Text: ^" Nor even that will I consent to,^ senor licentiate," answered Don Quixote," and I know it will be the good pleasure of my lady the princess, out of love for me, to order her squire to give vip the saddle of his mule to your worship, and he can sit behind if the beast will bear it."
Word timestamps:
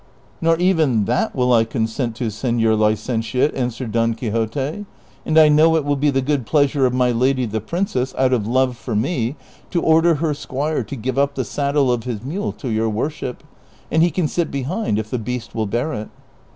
^" 0.01 0.03
Nor 0.41 0.57
even 0.57 1.05
that 1.05 1.35
will 1.35 1.53
I 1.53 1.63
consent 1.63 2.15
to,^ 2.15 2.31
senor 2.31 2.71
licentiate," 2.73 3.53
answered 3.55 3.91
Don 3.91 4.15
Quixote," 4.15 4.85
and 5.27 5.37
I 5.37 5.47
know 5.47 5.75
it 5.75 5.85
will 5.85 5.95
be 5.95 6.09
the 6.09 6.23
good 6.23 6.47
pleasure 6.47 6.87
of 6.87 6.93
my 6.95 7.11
lady 7.11 7.45
the 7.45 7.61
princess, 7.61 8.15
out 8.17 8.33
of 8.33 8.47
love 8.47 8.75
for 8.77 8.95
me, 8.95 9.35
to 9.69 9.79
order 9.79 10.15
her 10.15 10.33
squire 10.33 10.81
to 10.85 10.95
give 10.95 11.17
vip 11.17 11.35
the 11.35 11.45
saddle 11.45 11.91
of 11.91 12.05
his 12.05 12.23
mule 12.23 12.51
to 12.53 12.69
your 12.69 12.89
worship, 12.89 13.43
and 13.91 14.01
he 14.01 14.09
can 14.09 14.27
sit 14.27 14.49
behind 14.49 14.97
if 14.97 15.11
the 15.11 15.19
beast 15.19 15.53
will 15.53 15.67
bear 15.67 15.93
it." 15.93 16.09